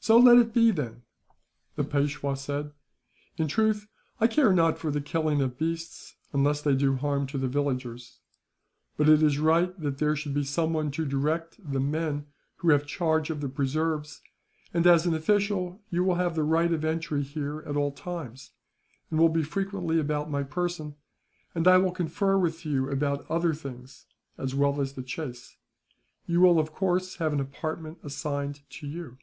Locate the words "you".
15.88-16.04, 22.66-22.90, 26.26-26.42, 28.86-29.16